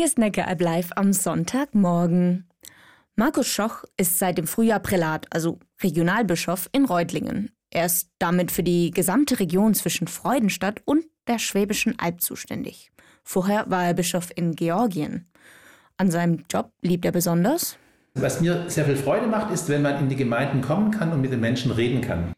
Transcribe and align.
Hier 0.00 0.06
ist 0.06 0.16
Neckar 0.16 0.56
Live 0.58 0.92
am 0.96 1.12
Sonntagmorgen. 1.12 2.48
Markus 3.16 3.48
Schoch 3.48 3.84
ist 3.98 4.18
seit 4.18 4.38
dem 4.38 4.46
Frühjahr 4.46 4.80
Prälat, 4.80 5.26
also 5.28 5.58
Regionalbischof 5.82 6.70
in 6.72 6.86
Reutlingen. 6.86 7.50
Er 7.68 7.84
ist 7.84 8.08
damit 8.18 8.50
für 8.50 8.62
die 8.62 8.92
gesamte 8.92 9.38
Region 9.38 9.74
zwischen 9.74 10.08
Freudenstadt 10.08 10.80
und 10.86 11.04
der 11.26 11.38
Schwäbischen 11.38 11.98
Alb 11.98 12.22
zuständig. 12.22 12.90
Vorher 13.24 13.68
war 13.68 13.84
er 13.84 13.92
Bischof 13.92 14.30
in 14.34 14.56
Georgien. 14.56 15.26
An 15.98 16.10
seinem 16.10 16.46
Job 16.50 16.72
liebt 16.80 17.04
er 17.04 17.12
besonders. 17.12 17.76
Was 18.14 18.40
mir 18.40 18.70
sehr 18.70 18.86
viel 18.86 18.96
Freude 18.96 19.26
macht, 19.26 19.52
ist, 19.52 19.68
wenn 19.68 19.82
man 19.82 19.98
in 19.98 20.08
die 20.08 20.16
Gemeinden 20.16 20.62
kommen 20.62 20.92
kann 20.92 21.12
und 21.12 21.20
mit 21.20 21.30
den 21.30 21.40
Menschen 21.40 21.72
reden 21.72 22.00
kann. 22.00 22.32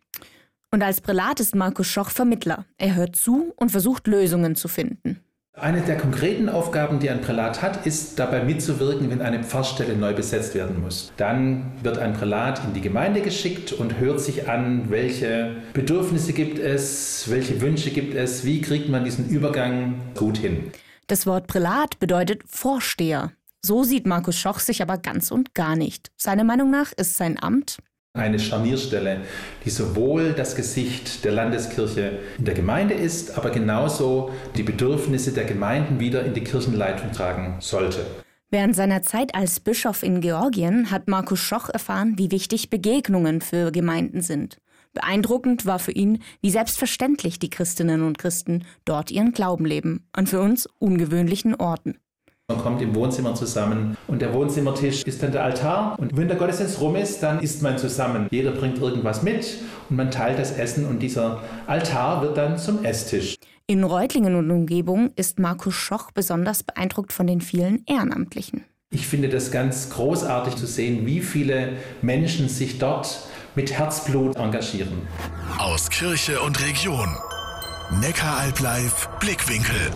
Und 0.72 0.82
als 0.82 1.00
Prälat 1.00 1.38
ist 1.38 1.54
Markus 1.54 1.86
Schoch 1.86 2.10
Vermittler. 2.10 2.64
Er 2.76 2.96
hört 2.96 3.14
zu 3.14 3.52
und 3.54 3.70
versucht 3.70 4.08
Lösungen 4.08 4.56
zu 4.56 4.66
finden. 4.66 5.20
Eine 5.55 5.82
der 5.82 5.98
konkreten 5.98 6.48
Aufgaben, 6.48 6.98
die 6.98 7.11
ein 7.11 7.21
Prälat 7.21 7.61
hat, 7.61 7.84
ist 7.84 8.19
dabei 8.19 8.43
mitzuwirken, 8.43 9.11
wenn 9.11 9.21
eine 9.21 9.45
Pfarrstelle 9.45 9.95
neu 9.95 10.15
besetzt 10.15 10.55
werden 10.55 10.80
muss. 10.80 11.12
Dann 11.19 11.73
wird 11.83 11.98
ein 11.98 12.15
Prälat 12.15 12.65
in 12.65 12.73
die 12.73 12.80
Gemeinde 12.80 13.20
geschickt 13.20 13.70
und 13.70 13.98
hört 13.98 14.19
sich 14.19 14.48
an, 14.48 14.88
welche 14.88 15.57
Bedürfnisse 15.74 16.33
gibt 16.33 16.59
es, 16.59 17.30
welche 17.30 17.60
Wünsche 17.60 17.91
gibt 17.91 18.15
es, 18.15 18.46
wie 18.46 18.62
kriegt 18.62 18.88
man 18.88 19.05
diesen 19.05 19.29
Übergang 19.29 20.01
gut 20.16 20.38
hin. 20.38 20.73
Das 21.07 21.27
Wort 21.27 21.48
Prälat 21.48 21.98
bedeutet 21.98 22.43
Vorsteher. 22.46 23.32
So 23.60 23.84
sieht 23.84 24.07
Markus 24.07 24.38
Schoch 24.38 24.59
sich 24.59 24.80
aber 24.80 24.96
ganz 24.96 25.30
und 25.30 25.55
gar 25.55 25.77
nicht. 25.77 26.10
Seiner 26.16 26.45
Meinung 26.45 26.71
nach 26.71 26.93
ist 26.93 27.16
sein 27.19 27.41
Amt 27.41 27.77
eine 28.15 28.39
Scharnierstelle, 28.39 29.23
die 29.65 29.71
sowohl 29.71 30.34
das 30.34 30.55
Gesicht 30.55 31.25
der 31.25 31.33
Landeskirche 31.33 32.19
in 32.38 32.45
der 32.45 32.55
Gemeinde 32.55 32.93
ist, 32.93 33.38
aber 33.38 33.51
genauso 33.51 34.30
die 34.55 34.62
Bedürfnisse 34.62 35.33
der 35.33 35.45
Gemeinden 35.45 35.98
wieder 35.98 36.23
in 36.25 36.35
die 36.35 36.45
Kirchenleitung 36.45 37.12
tragen 37.12 37.57
sollte. 37.61 38.05
Während 38.51 38.77
seiner 38.77 39.01
Zeit 39.01 39.35
als 39.35 39.61
Bischof 39.61 40.02
in 40.02 40.21
Georgien 40.21 40.91
hat 40.91 41.09
Markus 41.09 41.41
Schoch 41.41 41.71
erfahren, 41.71 42.15
wie 42.19 42.30
wichtig 42.30 42.69
Begegnungen 42.69 43.41
für 43.41 43.73
Gemeinden 43.73 44.21
sind. 44.21 44.59
Beeindruckend 44.93 45.65
war 45.65 45.79
für 45.79 45.93
ihn, 45.93 46.23
wie 46.43 46.51
selbstverständlich 46.51 47.38
die 47.38 47.49
Christinnen 47.49 48.02
und 48.02 48.19
Christen 48.19 48.66
dort 48.85 49.10
ihren 49.10 49.32
Glauben 49.32 49.65
leben, 49.65 50.07
an 50.13 50.26
für 50.26 50.41
uns 50.43 50.66
ungewöhnlichen 50.79 51.54
Orten. 51.54 51.97
Man 52.52 52.60
kommt 52.60 52.82
im 52.82 52.95
Wohnzimmer 52.95 53.35
zusammen 53.35 53.96
und 54.09 54.21
der 54.21 54.35
Wohnzimmertisch 54.35 55.04
ist 55.04 55.23
dann 55.23 55.32
der 55.32 55.43
Altar. 55.43 55.96
Und 55.98 56.16
wenn 56.16 56.29
der 56.29 56.37
Gottesdienst 56.37 56.80
rum 56.80 56.96
ist, 56.96 57.23
dann 57.23 57.40
isst 57.40 57.62
man 57.62 57.79
zusammen. 57.79 58.26
Jeder 58.30 58.51
bringt 58.51 58.79
irgendwas 58.79 59.23
mit 59.23 59.59
und 59.88 59.96
man 59.96 60.10
teilt 60.10 60.38
das 60.38 60.52
Essen 60.52 60.85
und 60.87 60.98
dieser 60.98 61.40
Altar 61.66 62.20
wird 62.20 62.37
dann 62.37 62.59
zum 62.59 62.85
Esstisch. 62.85 63.37
In 63.66 63.85
Reutlingen 63.85 64.34
und 64.34 64.50
Umgebung 64.50 65.12
ist 65.16 65.38
Markus 65.38 65.75
Schoch 65.75 66.10
besonders 66.10 66.62
beeindruckt 66.62 67.12
von 67.12 67.26
den 67.26 67.41
vielen 67.41 67.84
Ehrenamtlichen. 67.87 68.65
Ich 68.91 69.06
finde 69.06 69.31
das 69.31 69.50
ganz 69.50 69.88
großartig 69.88 70.56
zu 70.56 70.66
sehen, 70.66 71.06
wie 71.06 71.20
viele 71.20 71.75
Menschen 72.03 72.50
sich 72.50 72.78
dort 72.78 73.20
mit 73.54 73.72
Herzblut 73.72 74.37
engagieren. 74.37 75.09
Aus 75.59 75.88
Kirche 75.88 76.41
und 76.43 76.60
Region. 76.62 77.09
Neckaralb 78.00 78.60
live 78.60 79.09
Blickwinkel. 79.20 79.91